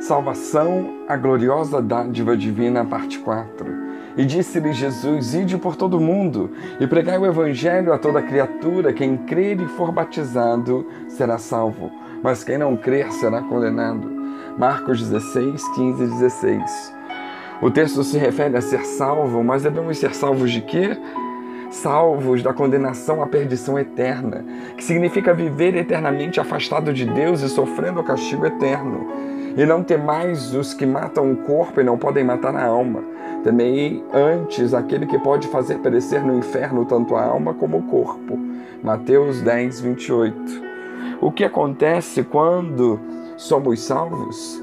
Salvação, 0.00 1.04
a 1.08 1.16
gloriosa 1.16 1.82
dádiva 1.82 2.36
divina, 2.36 2.84
parte 2.84 3.18
4. 3.18 3.66
E 4.16 4.24
disse-lhe 4.24 4.72
Jesus: 4.72 5.34
Ide 5.34 5.58
por 5.58 5.74
todo 5.74 5.98
o 5.98 6.00
mundo 6.00 6.52
e 6.78 6.86
pregai 6.86 7.18
o 7.18 7.26
evangelho 7.26 7.92
a 7.92 7.98
toda 7.98 8.22
criatura. 8.22 8.92
Quem 8.92 9.16
crer 9.16 9.60
e 9.60 9.66
for 9.66 9.90
batizado 9.90 10.86
será 11.08 11.36
salvo, 11.36 11.90
mas 12.22 12.44
quem 12.44 12.56
não 12.56 12.76
crer 12.76 13.10
será 13.10 13.42
condenado. 13.42 14.08
Marcos 14.56 15.00
16, 15.00 15.68
15 15.74 16.04
e 16.04 16.06
16. 16.06 16.94
O 17.60 17.68
texto 17.68 18.04
se 18.04 18.16
refere 18.18 18.56
a 18.56 18.60
ser 18.60 18.84
salvo, 18.84 19.42
mas 19.42 19.64
devemos 19.64 19.98
ser 19.98 20.14
salvos 20.14 20.52
de 20.52 20.60
quê? 20.60 20.96
salvos 21.70 22.42
da 22.42 22.54
condenação 22.54 23.22
à 23.22 23.26
perdição 23.26 23.78
eterna, 23.78 24.42
que 24.74 24.82
significa 24.82 25.34
viver 25.34 25.76
eternamente 25.76 26.40
afastado 26.40 26.94
de 26.94 27.04
Deus 27.04 27.42
e 27.42 27.48
sofrendo 27.50 28.00
o 28.00 28.04
castigo 28.04 28.46
eterno 28.46 29.28
e 29.56 29.66
não 29.66 29.82
temais 29.82 30.54
os 30.54 30.74
que 30.74 30.86
matam 30.86 31.32
o 31.32 31.36
corpo 31.36 31.80
e 31.80 31.84
não 31.84 31.98
podem 31.98 32.24
matar 32.24 32.54
a 32.54 32.66
alma. 32.66 33.02
Temei 33.44 34.04
antes 34.12 34.74
aquele 34.74 35.06
que 35.06 35.18
pode 35.18 35.48
fazer 35.48 35.78
perecer 35.78 36.24
no 36.24 36.36
inferno 36.36 36.84
tanto 36.84 37.14
a 37.16 37.24
alma 37.24 37.54
como 37.54 37.78
o 37.78 37.82
corpo. 37.84 38.38
Mateus 38.82 39.40
10, 39.40 39.80
28. 39.80 40.68
O 41.20 41.32
que 41.32 41.44
acontece 41.44 42.22
quando 42.22 43.00
somos 43.36 43.80
salvos? 43.80 44.62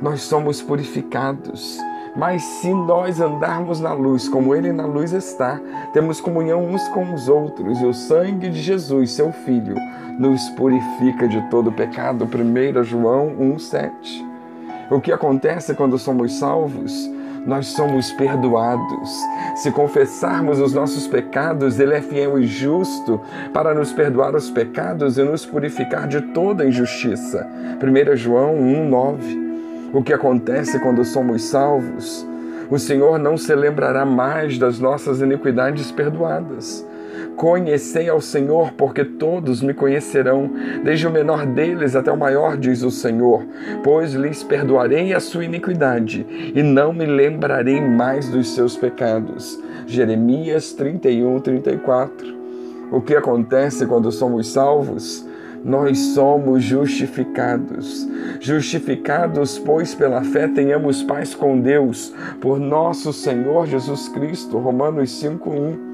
Nós 0.00 0.22
somos 0.22 0.60
purificados 0.60 1.80
mas 2.14 2.42
se 2.42 2.72
nós 2.72 3.20
andarmos 3.20 3.80
na 3.80 3.94
luz, 3.94 4.28
como 4.28 4.54
Ele 4.54 4.70
na 4.70 4.84
luz 4.84 5.12
está, 5.12 5.58
temos 5.94 6.20
comunhão 6.20 6.66
uns 6.66 6.86
com 6.88 7.14
os 7.14 7.28
outros, 7.28 7.80
e 7.80 7.86
o 7.86 7.94
sangue 7.94 8.50
de 8.50 8.60
Jesus, 8.60 9.12
seu 9.12 9.32
Filho, 9.32 9.74
nos 10.18 10.48
purifica 10.50 11.28
de 11.28 11.40
todo 11.50 11.72
pecado. 11.72 12.24
1 12.24 12.84
João 12.84 13.34
1,7. 13.36 13.90
O 14.90 15.00
que 15.00 15.12
acontece 15.12 15.74
quando 15.74 15.98
somos 15.98 16.34
salvos? 16.34 16.92
Nós 17.46 17.66
somos 17.68 18.12
perdoados. 18.12 19.10
Se 19.56 19.70
confessarmos 19.70 20.60
os 20.60 20.72
nossos 20.72 21.06
pecados, 21.08 21.80
Ele 21.80 21.94
é 21.94 22.00
fiel 22.00 22.38
e 22.38 22.46
justo 22.46 23.20
para 23.52 23.74
nos 23.74 23.92
perdoar 23.92 24.34
os 24.34 24.50
pecados 24.50 25.18
e 25.18 25.22
nos 25.22 25.44
purificar 25.44 26.06
de 26.06 26.20
toda 26.20 26.66
injustiça. 26.66 27.46
1 27.82 28.16
João 28.16 28.54
1,9 28.54 29.52
o 29.92 30.02
que 30.02 30.14
acontece 30.14 30.78
quando 30.78 31.04
somos 31.04 31.42
salvos, 31.42 32.26
o 32.70 32.78
Senhor 32.78 33.18
não 33.18 33.36
se 33.36 33.54
lembrará 33.54 34.06
mais 34.06 34.56
das 34.58 34.78
nossas 34.78 35.20
iniquidades 35.20 35.92
perdoadas. 35.92 36.86
Conhecei 37.36 38.08
ao 38.08 38.20
Senhor, 38.20 38.72
porque 38.72 39.04
todos 39.04 39.62
me 39.62 39.74
conhecerão, 39.74 40.50
desde 40.84 41.06
o 41.06 41.10
menor 41.10 41.46
deles 41.46 41.96
até 41.96 42.12
o 42.12 42.16
maior, 42.16 42.56
diz 42.56 42.82
o 42.82 42.90
Senhor, 42.90 43.44
pois 43.82 44.14
lhes 44.14 44.42
perdoarei 44.42 45.12
a 45.12 45.20
sua 45.20 45.44
iniquidade 45.44 46.26
e 46.54 46.62
não 46.62 46.92
me 46.92 47.06
lembrarei 47.06 47.80
mais 47.80 48.28
dos 48.28 48.54
seus 48.54 48.76
pecados. 48.76 49.58
Jeremias 49.86 50.72
31, 50.72 51.40
34. 51.40 52.42
O 52.90 53.00
que 53.00 53.16
acontece 53.16 53.86
quando 53.86 54.12
somos 54.12 54.48
salvos? 54.48 55.26
nós 55.64 55.98
somos 55.98 56.64
justificados. 56.64 58.06
Justificados, 58.40 59.58
pois 59.58 59.94
pela 59.94 60.22
fé 60.24 60.48
tenhamos 60.48 61.02
paz 61.02 61.34
com 61.34 61.60
Deus, 61.60 62.12
por 62.40 62.58
nosso 62.58 63.12
Senhor 63.12 63.66
Jesus 63.66 64.08
Cristo. 64.08 64.58
Romanos 64.58 65.10
5:1. 65.10 65.91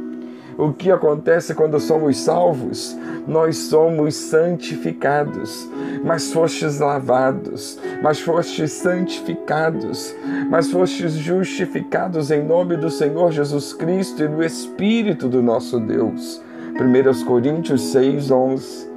O 0.59 0.73
que 0.73 0.91
acontece 0.91 1.55
quando 1.55 1.79
somos 1.79 2.19
salvos? 2.19 2.99
Nós 3.29 3.57
somos 3.57 4.17
santificados, 4.17 5.71
mas 6.05 6.33
fostes 6.33 6.81
lavados, 6.81 7.79
mas 8.03 8.19
fostes 8.19 8.73
santificados, 8.73 10.17
mas 10.51 10.69
fostes 10.69 11.13
justificados 11.13 12.33
em 12.33 12.43
nome 12.43 12.77
do 12.77 12.91
Senhor 12.91 13.31
Jesus 13.31 13.73
Cristo 13.73 14.25
e 14.25 14.27
do 14.27 14.43
Espírito 14.43 15.29
do 15.29 15.41
nosso 15.41 15.79
Deus. 15.79 16.43
1 16.75 17.25
Coríntios 17.25 17.93
6, 17.93 18.29
11. 18.29 18.89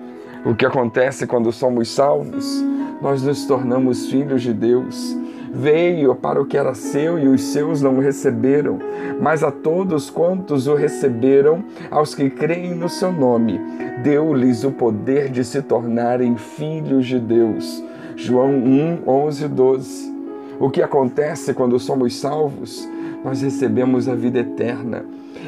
O 0.43 0.55
que 0.55 0.65
acontece 0.65 1.27
quando 1.27 1.51
somos 1.51 1.89
salvos? 1.89 2.59
Nós 3.03 3.21
nos 3.21 3.45
tornamos 3.45 4.07
filhos 4.07 4.41
de 4.41 4.51
Deus. 4.51 5.20
Veio 5.53 6.15
para 6.15 6.41
o 6.41 6.45
que 6.45 6.57
era 6.57 6.73
seu 6.73 7.19
e 7.19 7.27
os 7.27 7.41
seus 7.41 7.81
não 7.81 7.97
o 7.97 7.99
receberam, 7.99 8.79
mas 9.19 9.43
a 9.43 9.51
todos 9.51 10.09
quantos 10.09 10.65
o 10.65 10.75
receberam, 10.75 11.63
aos 11.89 12.15
que 12.15 12.29
creem 12.29 12.73
no 12.73 12.87
seu 12.87 13.11
nome, 13.11 13.59
deu-lhes 14.01 14.63
o 14.63 14.71
poder 14.71 15.29
de 15.29 15.43
se 15.43 15.61
tornarem 15.61 16.37
filhos 16.37 17.05
de 17.05 17.19
Deus. 17.19 17.83
João 18.15 18.51
1, 18.51 18.99
11, 19.05 19.47
12. 19.49 20.13
O 20.59 20.69
que 20.69 20.81
acontece 20.81 21.53
quando 21.53 21.77
somos 21.79 22.15
salvos? 22.15 22.87
Nós 23.23 23.41
recebemos 23.41 24.07
a 24.07 24.15
vida 24.15 24.39
eterna. 24.39 25.03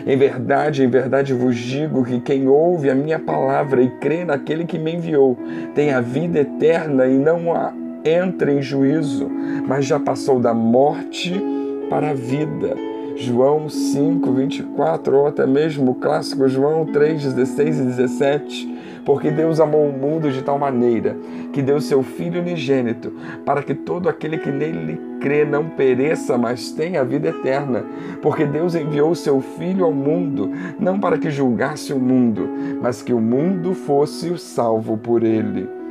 Em 0.06 0.18
verdade, 0.18 0.84
em 0.84 0.90
verdade 0.90 1.34
vos 1.34 1.56
digo 1.56 2.04
que 2.04 2.20
quem 2.20 2.48
ouve 2.48 2.90
a 2.90 2.96
minha 2.96 3.20
palavra 3.20 3.82
e 3.82 3.90
crê 4.00 4.26
naquele 4.26 4.66
que 4.66 4.78
me 4.78 4.96
enviou 4.96 5.38
tem 5.74 5.94
a 5.94 6.02
vida 6.02 6.40
eterna 6.40 7.06
e 7.06 7.18
não 7.18 7.54
a 7.54 7.72
entra 8.04 8.52
em 8.52 8.62
juízo, 8.62 9.30
mas 9.68 9.86
já 9.86 10.00
passou 10.00 10.40
da 10.40 10.54
morte 10.54 11.42
para 11.90 12.12
a 12.12 12.14
vida. 12.14 12.76
João 13.16 13.70
5, 13.70 14.32
24, 14.32 15.16
ou 15.16 15.28
até 15.28 15.46
mesmo 15.46 15.92
o 15.92 15.96
clássico 15.96 16.48
João 16.50 16.86
3, 16.86 17.34
16 17.34 17.80
e 17.80 17.84
17. 17.84 18.74
Porque 19.06 19.30
Deus 19.30 19.60
amou 19.60 19.88
o 19.88 19.94
mundo 19.94 20.32
de 20.32 20.42
tal 20.42 20.58
maneira 20.58 21.18
que 21.52 21.62
deu 21.62 21.80
seu 21.82 22.02
Filho 22.02 22.42
unigênito, 22.42 23.14
para 23.46 23.62
que 23.62 23.76
todo 23.76 24.08
aquele 24.08 24.38
que 24.38 24.50
nele 24.50 25.00
crê 25.20 25.46
não 25.46 25.70
pereça, 25.70 26.38
mas 26.38 26.72
tenha 26.72 27.02
a 27.02 27.04
vida 27.04 27.30
eterna. 27.30 27.84
Porque 28.22 28.46
Deus 28.46 28.76
enviou 28.76 29.12
o 29.12 29.16
seu 29.16 29.42
Filho 29.42 29.86
ao 29.86 29.92
mundo, 29.92 30.50
não 30.80 31.00
para 31.00 31.18
que 31.18 31.30
julgasse 31.30 31.94
o 31.94 32.00
mundo, 32.00 32.50
mas 32.82 33.02
que 33.02 33.14
o 33.14 33.20
mundo 33.20 33.74
fosse 33.74 34.36
salvo 34.38 34.98
por 34.98 35.24
ele. 35.24 35.83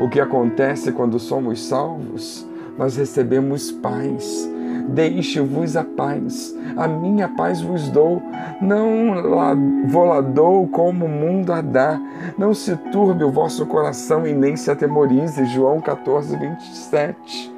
O 0.00 0.08
que 0.08 0.20
acontece 0.20 0.92
quando 0.92 1.18
somos 1.18 1.66
salvos? 1.66 2.46
Nós 2.78 2.96
recebemos 2.96 3.72
paz 3.72 4.48
Deixe-vos 4.88 5.76
a 5.76 5.82
paz, 5.82 6.56
a 6.76 6.86
minha 6.86 7.28
paz 7.28 7.60
vos 7.60 7.88
dou. 7.88 8.22
Não 8.60 9.86
vou 9.88 10.04
lá 10.04 10.20
dou 10.20 10.68
como 10.68 11.06
o 11.06 11.08
mundo 11.08 11.52
a 11.52 11.60
dá. 11.60 12.00
Não 12.38 12.54
se 12.54 12.76
turbe 12.92 13.24
o 13.24 13.30
vosso 13.30 13.66
coração 13.66 14.26
e 14.26 14.32
nem 14.32 14.56
se 14.56 14.70
atemorize. 14.70 15.44
João 15.46 15.80
14, 15.80 16.36
27. 16.36 17.52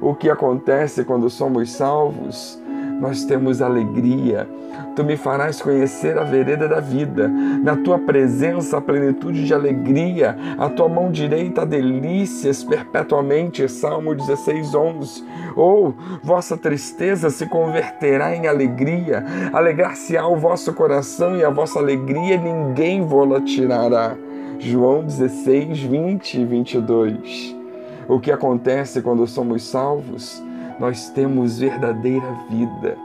O 0.00 0.14
que 0.14 0.28
acontece 0.28 1.04
quando 1.04 1.30
somos 1.30 1.72
salvos? 1.72 2.60
Nós 3.00 3.24
temos 3.24 3.62
alegria. 3.62 4.48
Tu 4.94 5.04
me 5.04 5.16
farás 5.16 5.62
conhecer 5.62 6.18
a 6.18 6.24
vereda 6.24 6.68
da 6.68 6.80
vida. 6.80 7.28
Na 7.28 7.76
tua 7.76 7.98
presença, 7.98 8.78
a 8.78 8.80
plenitude 8.80 9.44
de 9.44 9.54
alegria. 9.54 10.36
A 10.58 10.68
tua 10.68 10.88
mão 10.88 11.10
direita, 11.10 11.64
delícias 11.64 12.64
perpetuamente. 12.64 13.68
Salmo 13.68 14.14
16, 14.14 14.74
11. 14.74 15.24
Ou 15.56 15.94
vossa 16.22 16.56
tristeza 16.56 17.30
se 17.30 17.46
converterá 17.46 18.34
em 18.34 18.46
alegria. 18.46 19.24
Alegrar-se-á 19.52 20.26
o 20.26 20.36
vosso 20.36 20.72
coração 20.72 21.36
e 21.36 21.44
a 21.44 21.50
vossa 21.50 21.78
alegria 21.78 22.36
ninguém 22.36 23.02
vos 23.02 23.18
tirará. 23.44 24.16
João 24.58 25.04
16, 25.04 25.82
20 25.82 26.40
e 26.40 26.44
22. 26.44 27.56
O 28.08 28.18
que 28.18 28.32
acontece 28.32 29.00
quando 29.02 29.26
somos 29.26 29.62
salvos? 29.62 30.42
Nós 30.78 31.10
temos 31.10 31.58
verdadeira 31.58 32.26
vida. 32.48 32.96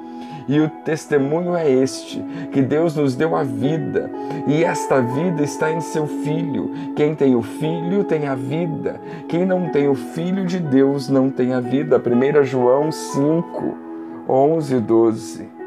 E 0.47 0.59
o 0.59 0.69
testemunho 0.69 1.56
é 1.56 1.69
este: 1.69 2.22
que 2.51 2.61
Deus 2.61 2.95
nos 2.95 3.16
deu 3.16 3.35
a 3.35 3.44
vida, 3.44 4.09
e 4.47 4.63
esta 4.63 5.01
vida 5.01 5.41
está 5.41 5.72
em 5.72 5.81
seu 5.81 6.06
Filho. 6.06 6.72
Quem 6.95 7.16
tem 7.16 7.35
o 7.35 7.41
Filho 7.41 8.03
tem 8.03 8.28
a 8.28 8.35
vida. 8.35 9.00
Quem 9.28 9.45
não 9.45 9.69
tem 9.69 9.88
o 9.88 9.95
Filho 9.95 10.45
de 10.45 10.59
Deus 10.59 11.09
não 11.09 11.29
tem 11.29 11.53
a 11.53 11.59
vida. 11.59 11.97
1 11.97 12.43
João 12.43 12.91
5, 12.91 13.78
11 14.28 14.76
e 14.76 14.79
12. 14.79 15.63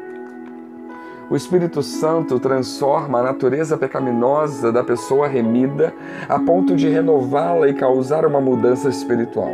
O 1.29 1.35
Espírito 1.35 1.83
Santo 1.83 2.39
transforma 2.39 3.19
a 3.19 3.23
natureza 3.23 3.77
pecaminosa 3.77 4.71
da 4.71 4.81
pessoa 4.81 5.27
remida 5.27 5.93
a 6.29 6.39
ponto 6.39 6.73
de 6.73 6.87
renová-la 6.87 7.67
e 7.67 7.73
causar 7.73 8.25
uma 8.25 8.39
mudança 8.39 8.87
espiritual. 8.87 9.51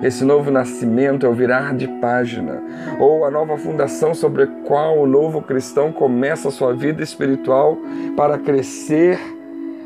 Esse 0.00 0.24
novo 0.24 0.48
nascimento 0.48 1.26
é 1.26 1.28
o 1.28 1.34
virar 1.34 1.74
de 1.74 1.88
página, 2.00 2.62
ou 3.00 3.24
a 3.24 3.32
nova 3.32 3.58
fundação 3.58 4.14
sobre 4.14 4.44
a 4.44 4.46
qual 4.46 4.96
o 4.96 5.08
novo 5.08 5.42
cristão 5.42 5.90
começa 5.90 6.48
a 6.48 6.52
sua 6.52 6.72
vida 6.72 7.02
espiritual 7.02 7.76
para 8.16 8.38
crescer 8.38 9.18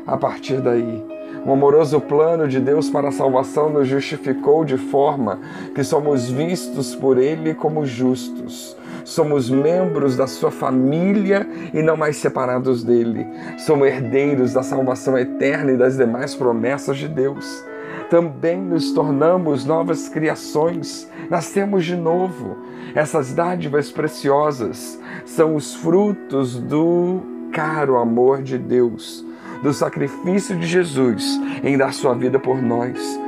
a 0.05 0.15
partir 0.15 0.61
daí. 0.61 1.03
O 1.47 1.51
amoroso 1.51 1.99
plano 1.99 2.47
de 2.47 2.59
Deus 2.59 2.91
para 2.91 3.09
a 3.09 3.11
salvação 3.11 3.71
nos 3.71 3.87
justificou 3.87 4.63
de 4.63 4.77
forma 4.77 5.39
que 5.73 5.83
somos 5.83 6.29
vistos 6.29 6.95
por 6.95 7.17
Ele 7.17 7.55
como 7.55 7.87
justos. 7.87 8.77
Somos 9.03 9.49
membros 9.49 10.15
da 10.15 10.27
sua 10.27 10.51
família 10.51 11.47
e 11.73 11.81
não 11.81 11.97
mais 11.97 12.17
separados 12.17 12.83
dele. 12.83 13.25
Somos 13.57 13.87
herdeiros 13.87 14.53
da 14.53 14.63
salvação 14.63 15.17
eterna 15.17 15.71
e 15.71 15.77
das 15.77 15.97
demais 15.97 16.35
promessas 16.35 16.97
de 16.97 17.07
Deus. 17.07 17.63
também 18.09 18.61
nos 18.61 18.91
tornamos 18.91 19.65
novas 19.65 20.07
criações, 20.07 21.09
nascemos 21.29 21.83
de 21.85 21.95
novo. 21.95 22.57
Essas 22.93 23.33
dádivas 23.33 23.91
preciosas 23.91 24.99
são 25.25 25.55
os 25.55 25.73
frutos 25.73 26.59
do 26.59 27.21
caro 27.51 27.97
amor 27.97 28.43
de 28.43 28.57
Deus, 28.57 29.25
do 29.63 29.73
sacrifício 29.73 30.55
de 30.57 30.67
Jesus 30.67 31.39
em 31.63 31.77
dar 31.77 31.93
sua 31.93 32.13
vida 32.13 32.39
por 32.39 32.61
nós. 32.61 33.19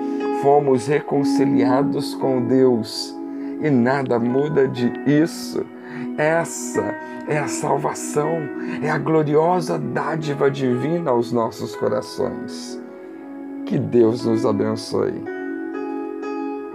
Fomos 0.42 0.88
reconciliados 0.88 2.14
com 2.16 2.46
Deus 2.46 3.16
e 3.62 3.70
nada 3.70 4.20
muda 4.20 4.68
de 4.68 4.92
isso. 5.06 5.66
Essa 6.18 6.96
é 7.28 7.38
a 7.38 7.48
salvação, 7.48 8.40
é 8.82 8.90
a 8.90 8.98
gloriosa 8.98 9.78
dádiva 9.78 10.50
divina 10.50 11.12
aos 11.12 11.32
nossos 11.32 11.76
corações. 11.76 12.82
Que 13.66 13.78
Deus 13.78 14.26
nos 14.26 14.46
abençoe. 14.46 15.35